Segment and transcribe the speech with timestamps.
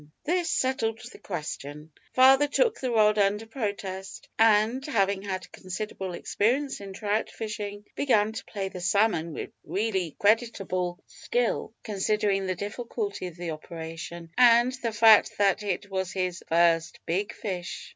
[0.23, 1.91] This settled the question.
[2.13, 8.31] Father took the rod under protest, and, having had considerable experience in trout fishing, began
[8.33, 14.71] to play the salmon with really creditable skill, considering the difficulty of the operation, and
[14.81, 17.89] the fact that it was his first "big fish."